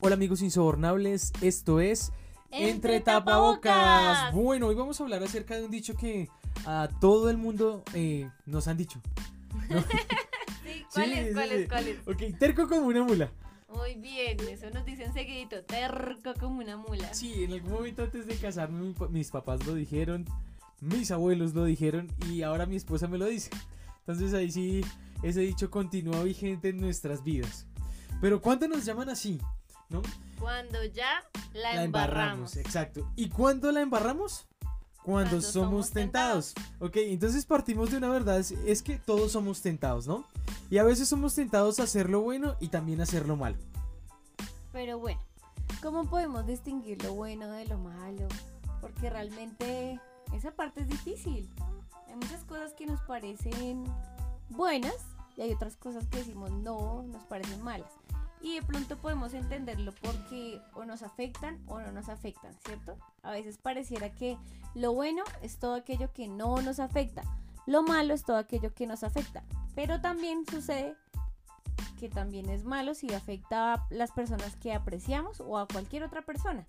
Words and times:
Hola 0.00 0.14
amigos 0.16 0.42
insobornables, 0.42 1.32
esto 1.40 1.80
es 1.80 2.12
Entre 2.50 3.00
Tapabocas. 3.00 4.32
Bueno, 4.32 4.66
hoy 4.66 4.74
vamos 4.74 5.00
a 5.00 5.04
hablar 5.04 5.22
acerca 5.22 5.56
de 5.56 5.64
un 5.64 5.70
dicho 5.70 5.94
que 5.96 6.28
a 6.66 6.88
todo 7.00 7.30
el 7.30 7.36
mundo 7.38 7.82
eh, 7.94 8.28
nos 8.46 8.68
han 8.68 8.76
dicho. 8.76 9.00
¿no? 9.70 9.82
Sí, 10.64 10.82
¿cuál 10.94 11.06
Sí, 11.12 11.18
es? 11.18 11.34
¿Cuál 11.34 11.48
sí, 11.48 11.54
es? 11.56 11.68
¿Cuál 11.68 11.88
es? 11.88 11.98
Ok, 12.08 12.38
terco 12.38 12.68
como 12.68 12.86
una 12.86 13.02
mula. 13.04 13.30
Muy 13.68 13.94
bien, 13.96 14.38
eso 14.48 14.70
nos 14.70 14.84
dicen 14.86 15.12
seguidito, 15.12 15.62
terco 15.64 16.32
como 16.40 16.60
una 16.60 16.76
mula. 16.76 17.12
Sí, 17.12 17.44
en 17.44 17.52
algún 17.52 17.72
momento 17.72 18.02
antes 18.02 18.26
de 18.26 18.36
casarme 18.36 18.94
mis 19.10 19.30
papás 19.30 19.66
lo 19.66 19.74
dijeron, 19.74 20.24
mis 20.80 21.10
abuelos 21.10 21.54
lo 21.54 21.64
dijeron 21.64 22.08
y 22.30 22.42
ahora 22.42 22.64
mi 22.66 22.76
esposa 22.76 23.08
me 23.08 23.18
lo 23.18 23.26
dice. 23.26 23.50
Entonces 24.00 24.32
ahí 24.32 24.50
sí, 24.50 24.82
ese 25.22 25.40
dicho 25.40 25.70
continúa 25.70 26.22
vigente 26.22 26.70
en 26.70 26.80
nuestras 26.80 27.22
vidas. 27.24 27.66
Pero 28.20 28.40
¿cuándo 28.40 28.66
nos 28.68 28.84
llaman 28.84 29.08
así? 29.10 29.40
¿No? 29.90 30.02
Cuando 30.40 30.84
ya 30.84 31.22
la, 31.52 31.74
La 31.74 31.84
embarramos. 31.84 32.56
exacto. 32.56 33.10
¿Y 33.16 33.28
cuándo 33.28 33.70
la 33.72 33.80
embarramos? 33.80 34.46
Cuando, 35.02 35.30
Cuando 35.30 35.40
somos, 35.42 35.52
somos 35.70 35.90
tentados. 35.90 36.54
Ok, 36.80 36.96
entonces 36.96 37.44
partimos 37.44 37.90
de 37.90 37.98
una 37.98 38.08
verdad, 38.08 38.38
es, 38.38 38.52
es 38.52 38.82
que 38.82 38.98
todos 38.98 39.32
somos 39.32 39.60
tentados, 39.60 40.06
¿no? 40.06 40.24
Y 40.70 40.78
a 40.78 40.82
veces 40.82 41.08
somos 41.08 41.34
tentados 41.34 41.78
a 41.78 41.82
hacer 41.82 42.08
lo 42.08 42.22
bueno 42.22 42.56
y 42.58 42.68
también 42.68 43.00
a 43.00 43.02
hacer 43.04 43.26
lo 43.28 43.36
malo. 43.36 43.56
Pero 44.72 44.98
bueno, 44.98 45.20
¿cómo 45.82 46.04
podemos 46.08 46.46
distinguir 46.46 47.02
lo 47.04 47.12
bueno 47.14 47.50
de 47.50 47.66
lo 47.66 47.78
malo? 47.78 48.26
Porque 48.80 49.10
realmente 49.10 50.00
esa 50.32 50.50
parte 50.52 50.80
es 50.80 50.88
difícil. 50.88 51.48
Hay 52.08 52.16
muchas 52.16 52.42
cosas 52.44 52.72
que 52.72 52.86
nos 52.86 53.00
parecen 53.02 53.84
buenas 54.48 54.96
y 55.36 55.42
hay 55.42 55.52
otras 55.52 55.76
cosas 55.76 56.06
que 56.08 56.18
decimos 56.18 56.50
no, 56.50 57.02
nos 57.02 57.24
parecen 57.24 57.62
malas. 57.62 57.90
Y 58.44 58.56
de 58.56 58.62
pronto 58.62 58.98
podemos 58.98 59.32
entenderlo 59.32 59.94
porque 60.02 60.60
o 60.74 60.84
nos 60.84 61.02
afectan 61.02 61.58
o 61.66 61.80
no 61.80 61.92
nos 61.92 62.10
afectan, 62.10 62.52
¿cierto? 62.66 62.98
A 63.22 63.30
veces 63.30 63.56
pareciera 63.56 64.14
que 64.14 64.36
lo 64.74 64.92
bueno 64.92 65.24
es 65.40 65.56
todo 65.58 65.72
aquello 65.72 66.12
que 66.12 66.28
no 66.28 66.60
nos 66.60 66.78
afecta, 66.78 67.22
lo 67.66 67.82
malo 67.82 68.12
es 68.12 68.22
todo 68.22 68.36
aquello 68.36 68.74
que 68.74 68.86
nos 68.86 69.02
afecta. 69.02 69.42
Pero 69.74 70.02
también 70.02 70.44
sucede 70.46 70.94
que 71.98 72.10
también 72.10 72.50
es 72.50 72.64
malo 72.64 72.94
si 72.94 73.14
afecta 73.14 73.72
a 73.72 73.86
las 73.88 74.12
personas 74.12 74.56
que 74.56 74.74
apreciamos 74.74 75.40
o 75.40 75.56
a 75.56 75.66
cualquier 75.66 76.02
otra 76.02 76.20
persona. 76.20 76.66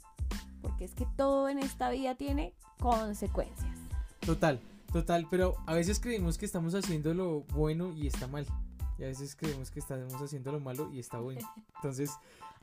Porque 0.62 0.86
es 0.86 0.96
que 0.96 1.06
todo 1.18 1.50
en 1.50 1.60
esta 1.60 1.90
vida 1.90 2.16
tiene 2.16 2.54
consecuencias. 2.80 3.78
Total, 4.22 4.62
total, 4.94 5.28
pero 5.30 5.58
a 5.66 5.74
veces 5.74 6.00
creemos 6.00 6.38
que 6.38 6.46
estamos 6.46 6.74
haciendo 6.74 7.14
lo 7.14 7.42
bueno 7.42 7.92
y 7.92 8.08
está 8.08 8.28
mal. 8.28 8.48
Y 8.98 9.04
a 9.04 9.08
veces 9.08 9.36
creemos 9.36 9.72
que 9.72 9.80
estamos 9.80 10.14
haciendo 10.22 10.52
lo 10.52 10.60
malo 10.60 10.90
y 10.92 11.00
está 11.00 11.20
bueno. 11.20 11.42
Entonces, 11.76 12.12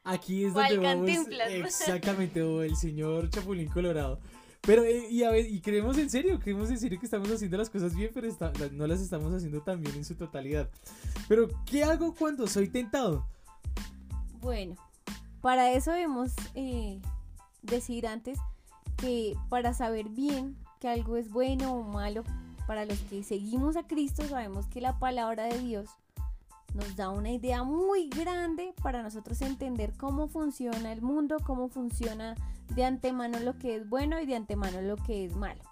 aquí 0.05 0.45
es 0.45 0.53
¿Cuál 0.53 0.77
donde 0.81 1.17
vamos. 1.17 1.29
Exactamente, 1.51 2.43
o 2.43 2.63
el 2.63 2.77
señor 2.77 3.29
Chapulín 3.31 3.69
Colorado. 3.69 4.19
Pero, 4.63 4.85
eh, 4.85 5.09
y, 5.11 5.25
a 5.25 5.31
ve- 5.31 5.49
y 5.49 5.61
creemos 5.61 5.99
en 5.99 6.09
serio, 6.09 6.39
creemos 6.39 6.71
en 6.71 6.79
serio 6.79 6.99
que 7.01 7.07
estamos 7.07 7.29
haciendo 7.31 7.57
las 7.59 7.69
cosas 7.69 7.95
bien, 7.97 8.11
pero 8.15 8.29
está- 8.29 8.53
no 8.73 8.87
las 8.87 9.01
estamos 9.01 9.33
haciendo 9.35 9.61
tan 9.63 9.81
bien 9.81 9.97
en 9.97 10.05
su 10.05 10.15
totalidad. 10.15 10.71
Pero, 11.29 11.49
¿qué 11.67 11.83
hago 11.83 12.15
cuando 12.15 12.47
soy 12.47 12.69
tentado? 12.69 13.27
Bueno, 14.41 14.77
para 15.41 15.73
eso 15.73 15.91
debemos 15.91 16.33
eh, 16.55 17.01
decir 17.63 18.07
antes 18.07 18.39
que 18.97 19.35
para 19.49 19.75
saber 19.75 20.09
bien 20.09 20.57
que 20.81 20.89
algo 20.89 21.17
es 21.17 21.29
bueno 21.31 21.75
o 21.75 21.83
malo, 21.83 22.23
para 22.67 22.85
los 22.85 22.99
que 23.01 23.23
seguimos 23.25 23.77
a 23.77 23.87
Cristo 23.89 24.23
sabemos 24.29 24.67
que 24.69 24.81
la 24.81 24.99
palabra 25.01 25.45
de 25.45 25.59
Dios 25.59 25.91
nos 26.75 26.97
da 26.97 27.11
una 27.11 27.31
idea 27.31 27.63
muy 27.63 28.09
grande 28.09 28.75
para 28.83 29.03
nosotros 29.03 29.41
entender 29.43 29.93
cómo 29.97 30.29
funciona 30.29 30.93
el 30.93 31.03
mundo, 31.03 31.39
cómo 31.45 31.69
funciona 31.69 32.35
de 32.75 32.85
antemano 32.85 33.39
lo 33.41 33.59
que 33.59 33.77
es 33.77 33.89
bueno 33.89 34.21
y 34.21 34.27
de 34.27 34.37
antemano 34.37 34.81
lo 34.81 34.97
que 34.97 35.25
es 35.25 35.37
malo. 35.37 35.63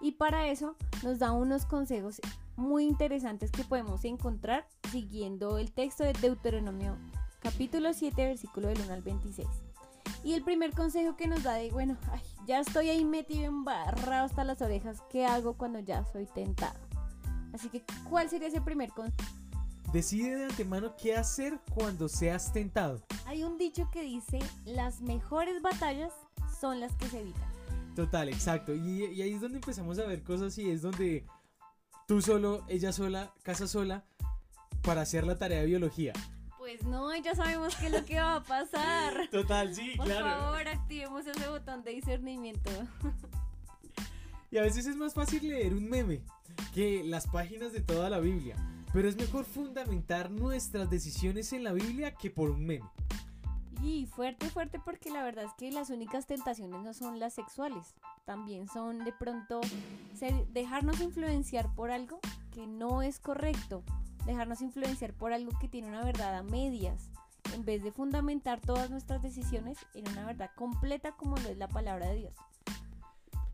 Y 0.00 0.12
para 0.12 0.48
eso 0.48 0.76
nos 1.02 1.18
da 1.18 1.32
unos 1.32 1.66
consejos 1.66 2.20
muy 2.56 2.84
interesantes 2.84 3.50
que 3.50 3.64
podemos 3.64 4.04
encontrar 4.04 4.66
siguiendo 4.90 5.58
el 5.58 5.72
texto 5.72 6.04
de 6.04 6.12
Deuteronomio 6.14 6.96
capítulo 7.40 7.92
7 7.92 8.24
versículo 8.26 8.68
del 8.68 8.80
1 8.80 8.94
al 8.94 9.02
26. 9.02 9.48
Y 10.22 10.34
el 10.34 10.42
primer 10.42 10.72
consejo 10.72 11.16
que 11.16 11.26
nos 11.26 11.42
da 11.42 11.54
de, 11.54 11.70
bueno, 11.70 11.96
ay, 12.12 12.20
ya 12.46 12.60
estoy 12.60 12.90
ahí 12.90 13.04
metido 13.04 13.44
embarrado 13.44 14.26
hasta 14.26 14.44
las 14.44 14.60
orejas, 14.60 15.02
¿qué 15.10 15.24
hago 15.24 15.54
cuando 15.54 15.78
ya 15.78 16.04
soy 16.04 16.26
tentado? 16.26 16.78
Así 17.54 17.68
que, 17.68 17.82
¿cuál 18.08 18.28
sería 18.28 18.48
ese 18.48 18.60
primer 18.60 18.90
consejo? 18.90 19.16
Decide 19.92 20.36
de 20.36 20.44
antemano 20.44 20.94
qué 20.96 21.16
hacer 21.16 21.58
cuando 21.74 22.08
seas 22.08 22.52
tentado. 22.52 23.02
Hay 23.26 23.42
un 23.42 23.58
dicho 23.58 23.90
que 23.90 24.02
dice, 24.02 24.38
las 24.64 25.00
mejores 25.00 25.60
batallas 25.62 26.12
son 26.60 26.78
las 26.78 26.94
que 26.94 27.08
se 27.08 27.20
evitan. 27.20 27.50
Total, 27.96 28.28
exacto. 28.28 28.72
Y, 28.72 29.06
y 29.06 29.22
ahí 29.22 29.32
es 29.32 29.40
donde 29.40 29.58
empezamos 29.58 29.98
a 29.98 30.06
ver 30.06 30.22
cosas 30.22 30.56
y 30.58 30.70
es 30.70 30.82
donde 30.82 31.26
tú 32.06 32.22
solo, 32.22 32.64
ella 32.68 32.92
sola, 32.92 33.34
casa 33.42 33.66
sola, 33.66 34.04
para 34.82 35.00
hacer 35.00 35.26
la 35.26 35.38
tarea 35.38 35.60
de 35.60 35.66
biología. 35.66 36.12
Pues 36.56 36.84
no, 36.84 37.14
ya 37.16 37.34
sabemos 37.34 37.74
qué 37.74 37.86
es 37.86 37.92
lo 37.92 38.04
que 38.04 38.20
va 38.20 38.36
a 38.36 38.44
pasar. 38.44 39.28
Total, 39.32 39.74
sí, 39.74 39.94
Por 39.96 40.08
favor, 40.08 40.68
activemos 40.68 41.26
ese 41.26 41.48
botón 41.48 41.82
de 41.82 41.92
discernimiento. 41.92 42.70
Y 44.52 44.58
a 44.58 44.62
veces 44.62 44.84
es 44.86 44.96
más 44.96 45.14
fácil 45.14 45.46
leer 45.46 45.72
un 45.74 45.88
meme 45.88 46.22
que 46.74 47.04
las 47.04 47.28
páginas 47.28 47.72
de 47.72 47.82
toda 47.82 48.10
la 48.10 48.18
Biblia. 48.18 48.56
Pero 48.92 49.08
es 49.08 49.16
mejor 49.16 49.44
fundamentar 49.44 50.30
nuestras 50.30 50.90
decisiones 50.90 51.52
en 51.52 51.64
la 51.64 51.72
Biblia 51.72 52.14
que 52.14 52.30
por 52.30 52.50
un 52.50 52.66
meme. 52.66 52.88
Y 53.82 54.06
fuerte, 54.06 54.50
fuerte, 54.50 54.78
porque 54.78 55.10
la 55.10 55.22
verdad 55.22 55.44
es 55.44 55.54
que 55.54 55.70
las 55.72 55.88
únicas 55.88 56.26
tentaciones 56.26 56.82
no 56.82 56.92
son 56.92 57.18
las 57.18 57.32
sexuales. 57.32 57.94
También 58.26 58.68
son 58.68 59.04
de 59.04 59.12
pronto 59.12 59.60
dejarnos 60.52 61.00
influenciar 61.00 61.74
por 61.74 61.90
algo 61.90 62.20
que 62.52 62.66
no 62.66 63.00
es 63.00 63.18
correcto. 63.20 63.82
Dejarnos 64.26 64.60
influenciar 64.60 65.14
por 65.14 65.32
algo 65.32 65.52
que 65.58 65.68
tiene 65.68 65.88
una 65.88 66.04
verdad 66.04 66.36
a 66.36 66.42
medias. 66.42 67.08
En 67.54 67.64
vez 67.64 67.82
de 67.82 67.90
fundamentar 67.90 68.60
todas 68.60 68.90
nuestras 68.90 69.22
decisiones 69.22 69.78
en 69.94 70.08
una 70.08 70.26
verdad 70.26 70.50
completa 70.56 71.12
como 71.12 71.36
lo 71.38 71.48
es 71.48 71.56
la 71.56 71.68
palabra 71.68 72.08
de 72.08 72.16
Dios. 72.16 72.34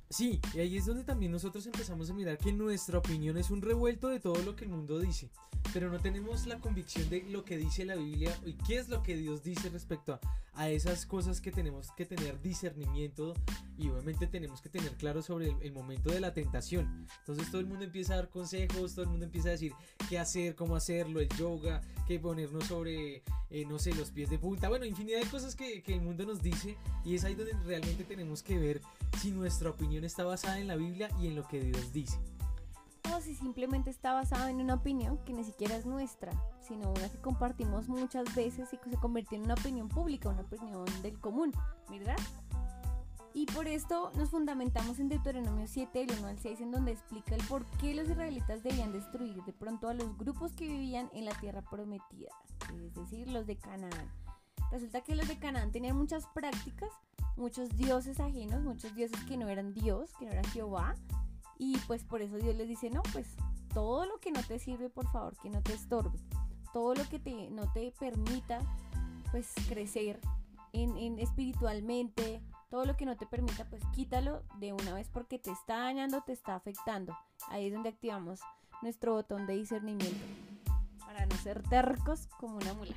Sí, 0.08 0.40
y 0.54 0.60
ahí 0.60 0.76
es 0.76 0.86
donde 0.86 1.02
también 1.02 1.32
nosotros 1.32 1.66
empezamos 1.66 2.08
a 2.10 2.14
mirar 2.14 2.38
que 2.38 2.52
nuestra 2.52 2.98
opinión 2.98 3.36
es 3.36 3.50
un 3.50 3.60
revuelto 3.60 4.08
de 4.08 4.20
todo 4.20 4.40
lo 4.42 4.54
que 4.54 4.64
el 4.64 4.70
mundo 4.70 5.00
dice, 5.00 5.30
pero 5.72 5.90
no 5.90 5.98
tenemos 5.98 6.46
la 6.46 6.60
convicción 6.60 7.08
de 7.10 7.22
lo 7.24 7.44
que 7.44 7.56
dice 7.56 7.84
la 7.84 7.96
Biblia 7.96 8.36
y 8.44 8.52
qué 8.52 8.78
es 8.78 8.88
lo 8.88 9.02
que 9.02 9.16
Dios 9.16 9.42
dice 9.42 9.68
respecto 9.68 10.14
a, 10.14 10.20
a 10.56 10.70
esas 10.70 11.06
cosas 11.06 11.40
que 11.40 11.52
tenemos 11.52 11.92
que 11.92 12.06
tener 12.06 12.40
discernimiento 12.40 13.34
y 13.78 13.88
obviamente 13.88 14.26
tenemos 14.26 14.60
que 14.62 14.70
tener 14.70 14.92
claro 14.96 15.22
sobre 15.22 15.54
el, 15.60 15.72
momento 15.72 16.10
de 16.10 16.20
la 16.20 16.32
tentación. 16.32 17.06
Entonces 17.20 17.50
todo 17.50 17.60
el 17.60 17.66
mundo 17.66 17.84
empieza 17.84 18.14
a 18.14 18.16
dar 18.16 18.30
consejos, 18.30 18.94
todo 18.94 19.04
el 19.04 19.10
mundo 19.10 19.26
empieza 19.26 19.48
a 19.48 19.52
decir 19.52 19.72
qué 20.08 20.18
hacer, 20.18 20.54
cómo 20.54 20.74
hacerlo, 20.74 21.20
el 21.20 21.28
yoga, 21.36 21.82
qué 22.06 22.18
ponernos 22.18 22.64
sobre, 22.64 23.22
eh, 23.50 23.64
no 23.68 23.78
sé, 23.78 23.94
los 23.94 24.10
pies 24.10 24.30
de 24.30 24.38
punta, 24.38 24.68
bueno, 24.68 24.86
infinidad 24.86 25.20
de 25.20 25.30
cosas 25.30 25.54
que, 25.54 25.82
que 25.82 25.94
el 25.94 26.00
mundo 26.00 26.24
nos 26.24 26.42
dice 26.42 26.76
y 27.04 27.14
es 27.14 27.24
ahí 27.24 27.34
donde 27.34 27.52
realmente 27.64 28.04
tenemos 28.04 28.42
que 28.42 28.58
ver 28.58 28.80
si 29.20 29.30
nuestra 29.30 29.70
opinión 29.70 30.04
está 30.04 30.24
basada 30.24 30.58
en 30.58 30.68
la 30.68 30.76
Biblia 30.76 31.10
y 31.20 31.26
en 31.26 31.36
lo 31.36 31.46
que 31.46 31.60
Dios 31.60 31.92
dice. 31.92 32.18
O 33.14 33.20
si 33.20 33.34
simplemente 33.34 33.90
está 33.90 34.12
basado 34.12 34.48
en 34.48 34.60
una 34.60 34.74
opinión 34.74 35.18
que 35.24 35.32
ni 35.32 35.44
siquiera 35.44 35.76
es 35.76 35.86
nuestra, 35.86 36.32
sino 36.60 36.90
una 36.90 37.08
que 37.08 37.18
compartimos 37.18 37.88
muchas 37.88 38.34
veces 38.34 38.72
y 38.72 38.78
que 38.78 38.90
se 38.90 38.96
convirtió 38.96 39.38
en 39.38 39.44
una 39.44 39.54
opinión 39.54 39.88
pública, 39.88 40.28
una 40.28 40.42
opinión 40.42 40.84
del 41.02 41.18
común, 41.20 41.52
¿verdad? 41.88 42.16
Y 43.32 43.44
por 43.46 43.68
esto 43.68 44.12
nos 44.16 44.30
fundamentamos 44.30 44.98
en 44.98 45.08
Deuteronomio 45.08 45.66
7, 45.66 46.06
del 46.06 46.18
1 46.18 46.26
al 46.26 46.38
6, 46.38 46.60
en 46.62 46.70
donde 46.70 46.92
explica 46.92 47.34
el 47.34 47.44
por 47.44 47.66
qué 47.78 47.94
los 47.94 48.08
israelitas 48.08 48.62
debían 48.62 48.92
destruir 48.92 49.42
de 49.44 49.52
pronto 49.52 49.88
a 49.88 49.94
los 49.94 50.16
grupos 50.16 50.52
que 50.52 50.66
vivían 50.66 51.10
en 51.12 51.26
la 51.26 51.32
tierra 51.38 51.60
prometida, 51.60 52.30
es 52.74 52.94
decir, 52.94 53.30
los 53.30 53.46
de 53.46 53.56
Canaán. 53.56 54.10
Resulta 54.70 55.02
que 55.02 55.14
los 55.14 55.28
de 55.28 55.38
Canaán 55.38 55.70
tenían 55.70 55.96
muchas 55.96 56.26
prácticas, 56.28 56.90
muchos 57.36 57.68
dioses 57.76 58.20
ajenos, 58.20 58.62
muchos 58.62 58.94
dioses 58.94 59.20
que 59.24 59.36
no 59.36 59.48
eran 59.48 59.74
Dios, 59.74 60.12
que 60.18 60.24
no 60.24 60.32
eran 60.32 60.44
Jehová, 60.46 60.94
y 61.58 61.78
pues 61.86 62.04
por 62.04 62.22
eso 62.22 62.36
Dios 62.36 62.54
les 62.56 62.68
dice, 62.68 62.90
no, 62.90 63.02
pues 63.12 63.36
todo 63.72 64.06
lo 64.06 64.18
que 64.20 64.30
no 64.30 64.42
te 64.42 64.58
sirve, 64.58 64.88
por 64.88 65.10
favor, 65.10 65.36
que 65.42 65.50
no 65.50 65.62
te 65.62 65.74
estorbe. 65.74 66.18
Todo 66.72 66.94
lo 66.94 67.08
que 67.08 67.18
te, 67.18 67.50
no 67.50 67.70
te 67.72 67.92
permita, 67.98 68.60
pues 69.30 69.52
crecer 69.68 70.20
en, 70.72 70.96
en 70.96 71.18
espiritualmente, 71.18 72.42
todo 72.70 72.84
lo 72.84 72.96
que 72.96 73.06
no 73.06 73.16
te 73.16 73.26
permita, 73.26 73.64
pues 73.68 73.82
quítalo 73.94 74.42
de 74.58 74.72
una 74.72 74.92
vez 74.92 75.08
porque 75.08 75.38
te 75.38 75.50
está 75.50 75.78
dañando, 75.78 76.22
te 76.22 76.32
está 76.32 76.54
afectando. 76.54 77.16
Ahí 77.48 77.66
es 77.66 77.72
donde 77.72 77.90
activamos 77.90 78.40
nuestro 78.82 79.14
botón 79.14 79.46
de 79.46 79.54
discernimiento 79.54 80.24
para 81.00 81.24
no 81.26 81.36
ser 81.36 81.62
tercos 81.62 82.26
como 82.38 82.56
una 82.56 82.74
mula. 82.74 82.96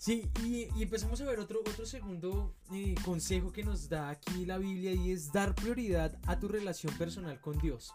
Sí, 0.00 0.30
y, 0.42 0.66
y 0.78 0.82
empezamos 0.82 1.20
a 1.20 1.26
ver 1.26 1.38
otro, 1.40 1.60
otro 1.60 1.84
segundo 1.84 2.54
eh, 2.72 2.94
consejo 3.04 3.52
que 3.52 3.62
nos 3.62 3.90
da 3.90 4.08
aquí 4.08 4.46
la 4.46 4.56
Biblia 4.56 4.94
y 4.94 5.10
es 5.10 5.30
dar 5.30 5.54
prioridad 5.54 6.16
a 6.26 6.38
tu 6.38 6.48
relación 6.48 6.96
personal 6.96 7.38
con 7.38 7.58
Dios. 7.58 7.92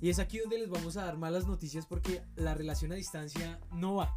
Y 0.00 0.08
es 0.08 0.20
aquí 0.20 0.38
donde 0.38 0.56
les 0.56 0.70
vamos 0.70 0.96
a 0.96 1.04
dar 1.04 1.16
malas 1.16 1.44
noticias 1.44 1.84
porque 1.84 2.22
la 2.36 2.54
relación 2.54 2.92
a 2.92 2.94
distancia 2.94 3.58
no 3.72 3.96
va. 3.96 4.16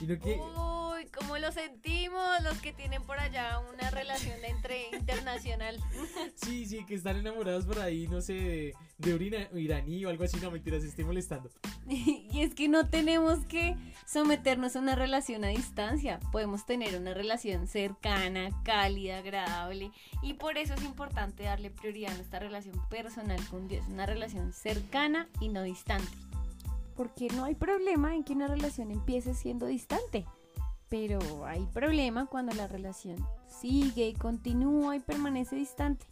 Sino 0.00 0.18
que... 0.18 0.40
Uy, 0.40 1.06
¿cómo 1.16 1.38
lo 1.38 1.40
lo 1.46 1.52
sentimos, 1.52 2.42
los 2.42 2.58
que 2.58 2.72
tienen 2.72 3.02
por 3.02 3.18
allá 3.18 3.60
una 3.72 3.90
relación 3.90 4.44
entre 4.44 4.90
internacional. 4.92 5.78
Sí, 6.34 6.66
sí, 6.66 6.84
que 6.84 6.96
están 6.96 7.16
enamorados 7.16 7.64
por 7.64 7.78
ahí, 7.78 8.06
no 8.08 8.20
sé, 8.20 8.34
de, 8.34 8.74
de 8.98 9.16
ira- 9.16 9.50
iraní 9.58 10.04
o 10.04 10.08
algo 10.10 10.24
así, 10.24 10.38
no 10.40 10.50
mentiras, 10.50 10.82
estoy 10.84 11.04
molestando. 11.04 11.48
Y 11.88 12.42
es 12.42 12.54
que 12.54 12.68
no 12.68 12.88
tenemos 12.88 13.46
que 13.46 13.76
someternos 14.10 14.74
a 14.74 14.80
una 14.80 14.96
relación 14.96 15.44
a 15.44 15.48
distancia. 15.48 16.18
Podemos 16.32 16.66
tener 16.66 16.96
una 16.96 17.14
relación 17.14 17.68
cercana, 17.68 18.50
cálida, 18.64 19.18
agradable. 19.18 19.92
Y 20.20 20.34
por 20.34 20.58
eso 20.58 20.74
es 20.74 20.82
importante 20.82 21.44
darle 21.44 21.70
prioridad 21.70 22.12
a 22.12 22.16
nuestra 22.16 22.40
relación 22.40 22.74
personal 22.88 23.38
con 23.48 23.68
Dios. 23.68 23.86
Una 23.88 24.06
relación 24.06 24.52
cercana 24.52 25.28
y 25.38 25.48
no 25.48 25.62
distante. 25.62 26.10
Porque 26.96 27.28
no 27.28 27.44
hay 27.44 27.54
problema 27.54 28.16
en 28.16 28.24
que 28.24 28.32
una 28.32 28.48
relación 28.48 28.90
empiece 28.90 29.32
siendo 29.32 29.66
distante. 29.66 30.26
Pero 30.88 31.20
hay 31.46 31.64
problema 31.66 32.26
cuando 32.26 32.52
la 32.52 32.66
relación 32.66 33.24
sigue, 33.60 34.14
continúa 34.18 34.96
y 34.96 35.00
permanece 35.00 35.54
distante. 35.54 36.04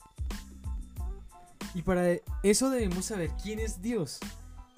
Y 1.75 1.83
para 1.83 2.05
eso 2.45 2.71
debemos 2.71 3.07
saber 3.07 3.33
quién 3.43 3.59
es 3.59 3.83
Dios. 3.83 4.21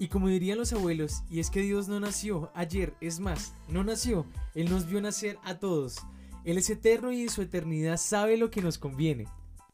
Y 0.01 0.07
como 0.07 0.29
dirían 0.29 0.57
los 0.57 0.73
abuelos, 0.73 1.21
y 1.29 1.39
es 1.39 1.51
que 1.51 1.61
Dios 1.61 1.87
no 1.87 1.99
nació 1.99 2.49
ayer, 2.55 2.95
es 3.01 3.19
más, 3.19 3.53
no 3.67 3.83
nació, 3.83 4.25
Él 4.55 4.67
nos 4.67 4.87
vio 4.87 4.99
nacer 4.99 5.37
a 5.43 5.59
todos. 5.59 5.99
Él 6.43 6.57
es 6.57 6.71
eterno 6.71 7.11
y 7.11 7.21
en 7.21 7.29
su 7.29 7.43
eternidad 7.43 7.97
sabe 7.97 8.35
lo 8.35 8.49
que 8.49 8.63
nos 8.63 8.79
conviene. 8.79 9.27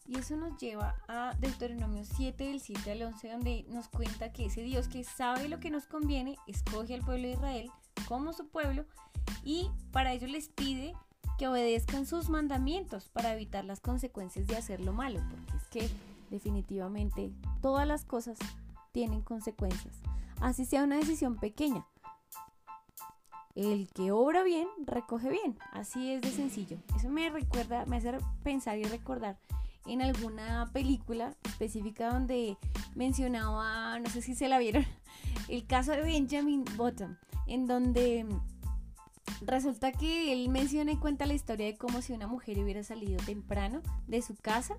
Y 0.06 0.18
eso 0.18 0.36
nos 0.36 0.60
lleva 0.60 0.98
a 1.08 1.34
Deuteronomio 1.40 2.04
7, 2.04 2.44
del 2.44 2.60
7 2.60 2.92
al 2.92 3.04
11, 3.04 3.32
donde 3.32 3.66
nos 3.70 3.88
cuenta 3.88 4.34
que 4.34 4.48
ese 4.48 4.64
Dios 4.64 4.90
que 4.90 5.06
sabe 5.06 5.48
lo 5.48 5.62
que 5.62 5.70
nos 5.70 5.86
conviene, 5.86 6.36
escoge 6.46 6.96
al 6.96 7.06
pueblo 7.06 7.30
de 7.30 7.36
Israel 7.36 7.72
como 8.06 8.34
su 8.34 8.50
pueblo 8.50 8.84
y 9.46 9.70
para 9.94 10.12
ello 10.12 10.28
les 10.28 10.50
pide 10.50 10.94
que 11.40 11.48
obedezcan 11.48 12.06
sus 12.06 12.28
mandamientos 12.28 13.08
para 13.08 13.34
evitar 13.34 13.64
las 13.64 13.80
consecuencias 13.80 14.46
de 14.46 14.58
hacer 14.58 14.82
lo 14.82 14.92
malo, 14.92 15.22
porque 15.32 15.56
es 15.56 15.68
que 15.70 15.90
definitivamente 16.30 17.32
todas 17.62 17.88
las 17.88 18.04
cosas 18.04 18.38
tienen 18.92 19.22
consecuencias, 19.22 19.96
así 20.42 20.66
sea 20.66 20.84
una 20.84 20.98
decisión 20.98 21.38
pequeña. 21.38 21.86
El 23.56 23.90
que 23.90 24.12
obra 24.12 24.44
bien, 24.44 24.68
recoge 24.86 25.30
bien, 25.30 25.58
así 25.72 26.12
es 26.12 26.22
de 26.22 26.32
sencillo. 26.32 26.78
Eso 26.96 27.10
me 27.10 27.30
recuerda, 27.30 27.86
me 27.88 27.98
hace 27.98 28.18
pensar 28.44 28.78
y 28.78 28.84
recordar 28.84 29.40
en 29.88 30.02
alguna 30.02 30.70
película 30.74 31.36
específica 31.44 32.12
donde 32.12 32.58
mencionaba, 32.96 34.00
no 34.00 34.10
sé 34.10 34.22
si 34.22 34.36
se 34.36 34.48
la 34.48 34.60
vieron, 34.60 34.86
el 35.48 35.66
caso 35.66 35.92
de 35.92 36.02
Benjamin 36.02 36.66
Button, 36.76 37.18
en 37.48 37.66
donde 37.66 38.26
resulta 39.42 39.92
que 39.92 40.34
él 40.34 40.50
menciona 40.50 40.92
y 40.92 40.98
cuenta 40.98 41.26
la 41.26 41.34
historia 41.34 41.66
de 41.66 41.78
cómo 41.78 42.02
si 42.02 42.14
una 42.14 42.28
mujer 42.28 42.60
hubiera 42.60 42.84
salido 42.84 43.18
temprano 43.26 43.82
de 44.08 44.22
su 44.22 44.36
casa, 44.36 44.78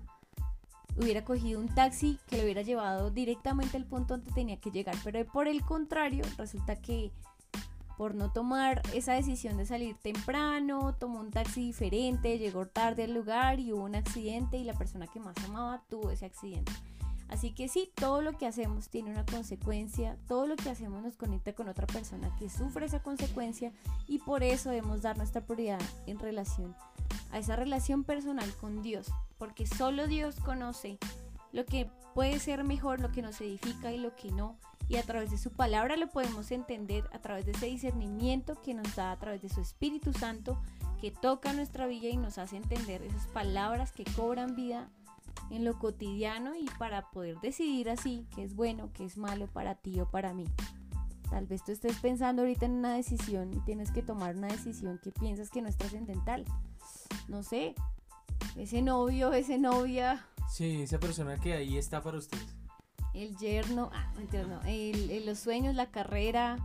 hubiera 0.99 1.23
cogido 1.23 1.59
un 1.59 1.67
taxi 1.67 2.19
que 2.27 2.37
lo 2.37 2.43
hubiera 2.43 2.61
llevado 2.61 3.09
directamente 3.09 3.77
al 3.77 3.85
punto 3.85 4.17
donde 4.17 4.31
tenía 4.33 4.57
que 4.57 4.71
llegar, 4.71 4.95
pero 5.03 5.25
por 5.25 5.47
el 5.47 5.61
contrario, 5.63 6.23
resulta 6.37 6.75
que 6.75 7.11
por 7.97 8.15
no 8.15 8.31
tomar 8.31 8.81
esa 8.93 9.13
decisión 9.13 9.57
de 9.57 9.65
salir 9.65 9.95
temprano, 9.97 10.95
tomó 10.97 11.19
un 11.19 11.31
taxi 11.31 11.65
diferente, 11.65 12.37
llegó 12.37 12.65
tarde 12.65 13.03
al 13.03 13.13
lugar 13.13 13.59
y 13.59 13.73
hubo 13.73 13.83
un 13.83 13.95
accidente 13.95 14.57
y 14.57 14.63
la 14.63 14.73
persona 14.73 15.07
que 15.07 15.19
más 15.19 15.35
amaba 15.43 15.83
tuvo 15.89 16.09
ese 16.09 16.25
accidente. 16.25 16.71
Así 17.29 17.51
que 17.51 17.67
sí, 17.67 17.91
todo 17.95 18.21
lo 18.21 18.37
que 18.37 18.47
hacemos 18.47 18.89
tiene 18.89 19.11
una 19.11 19.25
consecuencia, 19.25 20.17
todo 20.27 20.47
lo 20.47 20.55
que 20.55 20.69
hacemos 20.69 21.03
nos 21.03 21.15
conecta 21.15 21.53
con 21.53 21.69
otra 21.69 21.85
persona 21.85 22.35
que 22.37 22.49
sufre 22.49 22.87
esa 22.87 23.03
consecuencia 23.03 23.71
y 24.07 24.19
por 24.19 24.43
eso 24.43 24.69
debemos 24.69 25.03
dar 25.03 25.17
nuestra 25.17 25.41
prioridad 25.41 25.81
en 26.07 26.17
relación 26.17 26.75
a 27.31 27.37
esa 27.37 27.55
relación 27.55 28.03
personal 28.03 28.51
con 28.55 28.81
Dios, 28.81 29.11
porque 29.37 29.67
solo 29.67 30.07
Dios 30.07 30.35
conoce 30.39 30.97
lo 31.51 31.65
que 31.65 31.89
puede 32.13 32.39
ser 32.39 32.63
mejor, 32.63 32.99
lo 32.99 33.11
que 33.11 33.21
nos 33.21 33.39
edifica 33.41 33.91
y 33.91 33.97
lo 33.97 34.15
que 34.15 34.31
no, 34.31 34.57
y 34.87 34.97
a 34.97 35.03
través 35.03 35.29
de 35.29 35.37
su 35.37 35.51
palabra 35.51 35.97
lo 35.97 36.09
podemos 36.09 36.49
entender, 36.51 37.07
a 37.13 37.19
través 37.19 37.45
de 37.45 37.51
ese 37.51 37.67
discernimiento 37.67 38.59
que 38.61 38.73
nos 38.73 38.95
da 38.95 39.11
a 39.11 39.19
través 39.19 39.41
de 39.41 39.49
su 39.49 39.61
Espíritu 39.61 40.13
Santo, 40.13 40.59
que 40.99 41.11
toca 41.11 41.53
nuestra 41.53 41.85
vida 41.85 42.09
y 42.09 42.17
nos 42.17 42.39
hace 42.39 42.57
entender 42.57 43.03
esas 43.03 43.27
palabras 43.27 43.91
que 43.91 44.03
cobran 44.03 44.55
vida 44.55 44.89
en 45.51 45.65
lo 45.65 45.77
cotidiano 45.79 46.55
y 46.55 46.65
para 46.77 47.09
poder 47.11 47.39
decidir 47.41 47.89
así 47.89 48.25
qué 48.35 48.43
es 48.43 48.55
bueno, 48.55 48.89
qué 48.93 49.05
es 49.05 49.17
malo 49.17 49.47
para 49.47 49.75
ti 49.75 49.99
o 49.99 50.09
para 50.09 50.33
mí. 50.33 50.45
Tal 51.29 51.45
vez 51.45 51.63
tú 51.63 51.71
estés 51.71 51.97
pensando 51.99 52.41
ahorita 52.41 52.65
en 52.65 52.73
una 52.73 52.93
decisión 52.95 53.53
y 53.53 53.59
tienes 53.61 53.91
que 53.91 54.01
tomar 54.01 54.35
una 54.35 54.47
decisión 54.47 54.99
que 55.03 55.11
piensas 55.11 55.49
que 55.49 55.61
no 55.61 55.67
es 55.69 55.77
trascendental. 55.77 56.43
No 57.27 57.43
sé, 57.43 57.75
ese 58.55 58.81
novio, 58.81 59.33
esa 59.33 59.57
novia, 59.57 60.25
Sí, 60.49 60.81
esa 60.81 60.99
persona 60.99 61.37
que 61.37 61.53
ahí 61.53 61.77
está 61.77 62.01
para 62.01 62.17
ustedes. 62.17 62.47
el 63.13 63.35
yerno, 63.37 63.89
ah, 63.93 64.11
mentira, 64.17 64.43
no, 64.47 64.61
el- 64.63 65.11
el- 65.11 65.25
los 65.27 65.37
sueños, 65.39 65.75
la 65.75 65.91
carrera, 65.91 66.57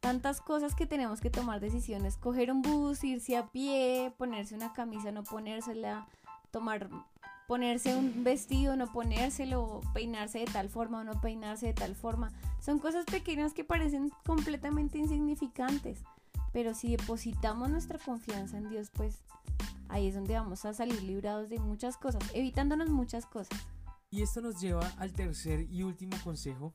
tantas 0.00 0.40
cosas 0.40 0.74
que 0.74 0.86
tenemos 0.86 1.20
que 1.20 1.30
tomar 1.30 1.60
decisiones, 1.60 2.16
coger 2.16 2.50
un 2.50 2.62
bus, 2.62 3.02
irse 3.04 3.36
a 3.36 3.46
pie, 3.48 4.12
ponerse 4.16 4.54
una 4.54 4.72
camisa, 4.72 5.12
no 5.12 5.22
ponérsela, 5.24 6.06
tomar, 6.50 6.88
ponerse 7.48 7.96
un 7.96 8.24
vestido, 8.24 8.76
no 8.76 8.92
ponérselo, 8.92 9.80
peinarse 9.94 10.40
de 10.40 10.44
tal 10.44 10.68
forma 10.68 11.00
o 11.00 11.04
no 11.04 11.18
peinarse 11.18 11.68
de 11.68 11.72
tal 11.72 11.96
forma, 11.96 12.30
son 12.60 12.78
cosas 12.78 13.06
pequeñas 13.06 13.54
que 13.54 13.64
parecen 13.64 14.12
completamente 14.26 14.98
insignificantes, 14.98 16.02
pero 16.52 16.74
si 16.74 16.94
depositamos 16.94 17.70
nuestra 17.70 17.98
confianza 17.98 18.58
en 18.58 18.68
Dios, 18.68 18.90
pues 18.92 19.22
ahí 19.88 20.08
es 20.08 20.14
donde 20.14 20.34
vamos 20.34 20.66
a 20.66 20.74
salir 20.74 21.02
librados 21.02 21.48
de 21.48 21.58
muchas 21.58 21.96
cosas, 21.96 22.22
evitándonos 22.34 22.90
muchas 22.90 23.24
cosas. 23.24 23.58
Y 24.10 24.20
esto 24.20 24.42
nos 24.42 24.60
lleva 24.60 24.86
al 24.98 25.14
tercer 25.14 25.66
y 25.70 25.82
último 25.82 26.18
consejo 26.22 26.74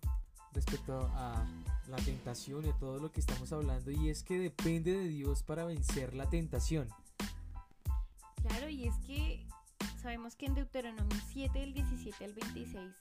respecto 0.53 1.07
a 1.13 1.45
la 1.87 1.97
tentación 1.97 2.65
y 2.65 2.69
a 2.69 2.73
todo 2.73 2.97
lo 2.97 3.11
que 3.11 3.19
estamos 3.19 3.53
hablando 3.53 3.91
y 3.91 4.09
es 4.09 4.23
que 4.23 4.39
depende 4.39 4.93
de 4.93 5.07
Dios 5.07 5.43
para 5.43 5.65
vencer 5.65 6.15
la 6.15 6.27
tentación. 6.31 6.87
Claro, 8.41 8.69
y 8.69 8.87
es 8.87 8.95
que 9.05 9.42
sabemos 10.13 10.35
que 10.35 10.45
en 10.45 10.53
Deuteronomio 10.53 11.17
7, 11.31 11.57
del 11.57 11.73
17 11.73 12.23
al 12.23 12.33
26, 12.33 12.93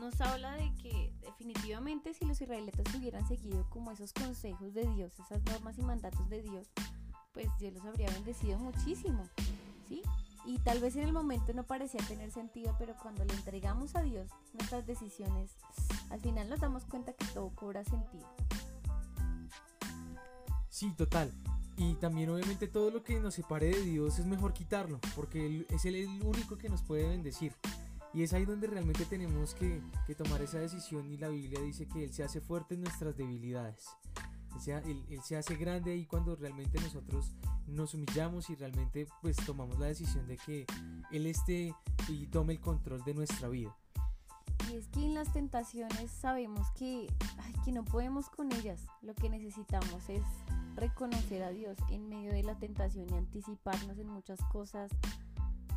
nos 0.00 0.20
habla 0.20 0.50
de 0.54 0.74
que 0.82 1.12
definitivamente 1.20 2.12
si 2.12 2.24
los 2.24 2.40
israelitas 2.40 2.92
hubieran 2.92 3.24
seguido 3.28 3.70
como 3.70 3.92
esos 3.92 4.12
consejos 4.12 4.74
de 4.74 4.84
Dios, 4.94 5.12
esas 5.20 5.44
normas 5.44 5.78
y 5.78 5.82
mandatos 5.82 6.28
de 6.28 6.42
Dios, 6.42 6.66
pues 7.32 7.46
Dios 7.60 7.72
los 7.72 7.84
habría 7.84 8.10
bendecido 8.10 8.58
muchísimo, 8.58 9.28
¿sí? 9.88 10.02
Y 10.44 10.58
tal 10.58 10.80
vez 10.80 10.96
en 10.96 11.04
el 11.04 11.12
momento 11.12 11.52
no 11.52 11.62
parecía 11.62 12.04
tener 12.08 12.32
sentido, 12.32 12.74
pero 12.80 12.96
cuando 13.00 13.24
le 13.24 13.34
entregamos 13.34 13.94
a 13.94 14.02
Dios 14.02 14.28
nuestras 14.52 14.84
decisiones, 14.88 15.52
al 16.10 16.20
final 16.20 16.50
nos 16.50 16.58
damos 16.58 16.84
cuenta 16.84 17.12
que 17.12 17.26
todo 17.26 17.50
cobra 17.54 17.84
sentido. 17.84 18.26
Sí, 20.68 20.92
total. 20.96 21.32
Y 21.78 21.94
también 21.94 22.30
obviamente 22.30 22.68
todo 22.68 22.90
lo 22.90 23.02
que 23.02 23.20
nos 23.20 23.34
separe 23.34 23.66
de 23.66 23.82
Dios 23.82 24.18
es 24.18 24.26
mejor 24.26 24.54
quitarlo, 24.54 24.98
porque 25.14 25.66
es 25.68 25.84
Él 25.84 25.96
el 25.96 26.22
único 26.22 26.56
que 26.56 26.68
nos 26.70 26.82
puede 26.82 27.06
bendecir. 27.06 27.52
Y 28.14 28.22
es 28.22 28.32
ahí 28.32 28.46
donde 28.46 28.66
realmente 28.66 29.04
tenemos 29.04 29.52
que, 29.54 29.82
que 30.06 30.14
tomar 30.14 30.40
esa 30.40 30.58
decisión 30.58 31.10
y 31.12 31.18
la 31.18 31.28
Biblia 31.28 31.60
dice 31.60 31.86
que 31.86 32.04
Él 32.04 32.14
se 32.14 32.24
hace 32.24 32.40
fuerte 32.40 32.74
en 32.74 32.80
nuestras 32.82 33.14
debilidades. 33.16 33.88
Él 34.54 34.60
se, 34.62 34.72
él- 34.72 35.04
él 35.10 35.20
se 35.22 35.36
hace 35.36 35.54
grande 35.56 35.92
ahí 35.92 36.06
cuando 36.06 36.34
realmente 36.34 36.80
nosotros 36.80 37.32
nos 37.66 37.92
humillamos 37.92 38.48
y 38.48 38.54
realmente 38.54 39.06
pues 39.20 39.36
tomamos 39.44 39.78
la 39.78 39.86
decisión 39.86 40.26
de 40.28 40.38
que 40.38 40.64
Él 41.10 41.26
esté 41.26 41.74
y 42.08 42.26
tome 42.28 42.54
el 42.54 42.60
control 42.60 43.04
de 43.04 43.12
nuestra 43.12 43.48
vida. 43.48 43.76
Y 44.70 44.76
es 44.76 44.88
que 44.88 45.04
en 45.04 45.12
las 45.14 45.30
tentaciones 45.32 46.10
sabemos 46.10 46.70
que, 46.70 47.06
ay, 47.38 47.52
que 47.66 47.72
no 47.72 47.84
podemos 47.84 48.30
con 48.30 48.50
ellas. 48.52 48.86
Lo 49.02 49.14
que 49.14 49.28
necesitamos 49.28 50.08
es 50.08 50.22
reconocer 50.76 51.42
a 51.42 51.50
Dios 51.50 51.76
en 51.90 52.08
medio 52.08 52.32
de 52.32 52.42
la 52.42 52.54
tentación 52.54 53.06
y 53.10 53.16
anticiparnos 53.16 53.98
en 53.98 54.08
muchas 54.08 54.38
cosas. 54.52 54.92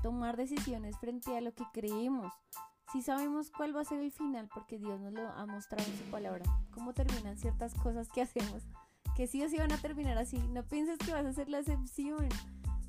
Tomar 0.04 0.38
decisiones 0.38 0.98
frente 0.98 1.36
a 1.36 1.42
lo 1.42 1.54
que 1.54 1.64
creemos. 1.74 2.32
Si 2.92 3.02
sabemos 3.02 3.52
cuál 3.52 3.76
va 3.76 3.82
a 3.82 3.86
ser 3.86 4.00
el 4.00 4.12
final, 4.12 4.50
porque 4.54 4.78
Dios 4.78 5.00
nos 5.00 5.14
lo 5.14 5.28
ha 5.30 5.46
mostrado 5.46 5.88
en 5.90 5.98
su 5.98 6.04
palabra. 6.06 6.46
Cómo 6.72 6.94
terminan 6.94 7.38
ciertas 7.38 7.74
cosas 7.76 8.10
que 8.10 8.22
hacemos. 8.22 8.64
Que 9.16 9.28
sí 9.28 9.44
o 9.44 9.50
sí 9.50 9.58
van 9.58 9.72
a 9.72 9.78
terminar 9.78 10.18
así. 10.18 10.38
No 10.50 10.64
pienses 10.64 10.98
que 10.98 11.12
vas 11.12 11.26
a 11.26 11.34
ser 11.34 11.50
la 11.50 11.60
excepción. 11.60 12.28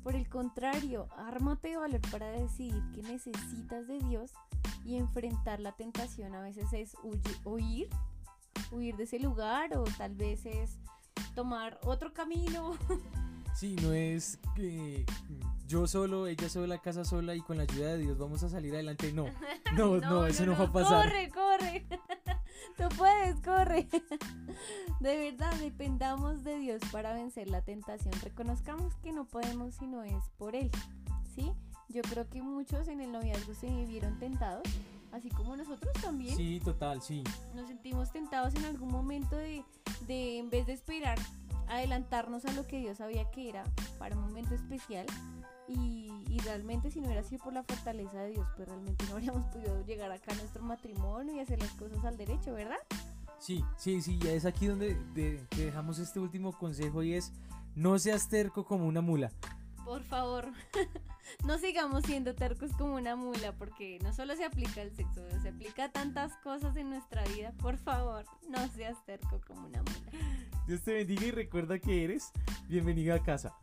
Por 0.03 0.15
el 0.15 0.27
contrario, 0.27 1.07
ármate 1.15 1.69
de 1.69 1.77
valor 1.77 2.01
para 2.09 2.31
decidir 2.31 2.83
que 2.93 3.03
necesitas 3.03 3.87
de 3.87 3.99
Dios 3.99 4.33
y 4.83 4.95
enfrentar 4.95 5.59
la 5.59 5.73
tentación 5.73 6.33
a 6.33 6.41
veces 6.41 6.73
es 6.73 6.95
huir, 7.45 7.87
huir 8.71 8.95
de 8.95 9.03
ese 9.03 9.19
lugar 9.19 9.77
o 9.77 9.83
tal 9.83 10.15
vez 10.15 10.45
es 10.47 10.79
tomar 11.33 11.79
otro 11.83 12.13
camino. 12.13 12.77
Sí, 13.53 13.75
no 13.81 13.91
es 13.91 14.39
que 14.55 15.05
yo 15.67 15.85
solo, 15.85 16.27
ella 16.27 16.49
sola, 16.49 16.77
casa 16.77 17.03
sola 17.03 17.35
y 17.35 17.41
con 17.41 17.57
la 17.57 17.63
ayuda 17.63 17.89
de 17.89 17.97
Dios 17.99 18.17
vamos 18.17 18.41
a 18.43 18.49
salir 18.49 18.73
adelante. 18.73 19.11
No, 19.13 19.25
no, 19.75 19.97
no, 19.97 20.25
eso 20.25 20.45
no, 20.45 20.57
va 20.57 20.65
a 20.65 20.71
pasar. 20.71 21.09
Corre, 21.09 21.29
corre. 21.29 21.85
Tú 22.77 22.83
puedes, 22.97 23.35
corre. 23.41 23.87
De 24.99 25.17
verdad, 25.17 25.53
dependamos 25.55 26.43
de 26.43 26.59
Dios 26.59 26.81
para 26.91 27.13
vencer 27.13 27.49
la 27.49 27.61
tentación. 27.61 28.13
Reconozcamos 28.21 28.95
que 29.03 29.11
no 29.11 29.25
podemos 29.25 29.75
si 29.75 29.85
no 29.85 30.03
es 30.03 30.29
por 30.37 30.55
Él. 30.55 30.71
¿Sí? 31.35 31.51
Yo 31.89 32.01
creo 32.03 32.29
que 32.29 32.41
muchos 32.41 32.87
en 32.87 33.01
el 33.01 33.11
noviazgo 33.11 33.53
se 33.53 33.67
vivieron 33.67 34.17
tentados, 34.17 34.63
así 35.11 35.29
como 35.29 35.55
nosotros 35.55 35.91
también. 36.01 36.35
Sí, 36.35 36.59
total, 36.63 37.01
sí. 37.01 37.23
Nos 37.55 37.67
sentimos 37.67 38.11
tentados 38.11 38.55
en 38.55 38.65
algún 38.65 38.89
momento 38.89 39.35
de, 39.35 39.63
de, 40.07 40.37
en 40.39 40.49
vez 40.49 40.65
de 40.65 40.73
esperar, 40.73 41.17
adelantarnos 41.67 42.45
a 42.45 42.53
lo 42.53 42.67
que 42.67 42.79
Dios 42.79 42.97
sabía 42.97 43.29
que 43.31 43.49
era 43.49 43.63
para 43.97 44.15
un 44.15 44.23
momento 44.23 44.53
especial. 44.55 45.05
Y, 45.67 46.11
y 46.29 46.39
realmente 46.39 46.91
si 46.91 46.99
no 46.99 47.05
hubiera 47.07 47.23
sido 47.23 47.43
por 47.43 47.53
la 47.53 47.63
fortaleza 47.63 48.17
de 48.23 48.31
Dios, 48.31 48.47
pues 48.57 48.67
realmente 48.67 49.05
no 49.05 49.13
habríamos 49.13 49.45
podido 49.45 49.85
llegar 49.85 50.11
acá 50.11 50.33
a 50.33 50.35
nuestro 50.35 50.63
matrimonio 50.63 51.33
y 51.35 51.39
hacer 51.39 51.59
las 51.59 51.71
cosas 51.71 52.03
al 52.03 52.17
derecho, 52.17 52.53
¿verdad? 52.53 52.77
Sí, 53.39 53.63
sí, 53.77 54.01
sí, 54.01 54.19
ya 54.19 54.31
es 54.33 54.45
aquí 54.45 54.67
donde 54.67 54.95
de- 55.13 55.37
te 55.49 55.65
dejamos 55.65 55.97
este 55.99 56.19
último 56.19 56.51
consejo 56.51 57.03
y 57.03 57.13
es 57.13 57.31
no 57.75 57.97
seas 57.99 58.27
terco 58.27 58.65
como 58.65 58.85
una 58.85 58.99
mula. 59.01 59.31
Por 59.85 60.03
favor, 60.03 60.51
no 61.45 61.57
sigamos 61.57 62.03
siendo 62.03 62.35
tercos 62.35 62.71
como 62.73 62.95
una 62.95 63.15
mula, 63.15 63.53
porque 63.53 63.99
no 64.03 64.13
solo 64.13 64.35
se 64.35 64.45
aplica 64.45 64.81
al 64.81 64.91
sexo, 64.95 65.21
se 65.41 65.49
aplica 65.49 65.91
tantas 65.91 66.35
cosas 66.37 66.75
en 66.75 66.89
nuestra 66.89 67.23
vida. 67.25 67.53
Por 67.59 67.77
favor, 67.77 68.25
no 68.49 68.67
seas 68.69 69.03
terco 69.05 69.41
como 69.47 69.67
una 69.67 69.81
mula. 69.81 70.11
Dios 70.67 70.81
te 70.81 70.93
bendiga 70.93 71.25
y 71.25 71.31
recuerda 71.31 71.79
que 71.79 72.03
eres 72.03 72.31
bienvenido 72.67 73.15
a 73.15 73.23
casa. 73.23 73.55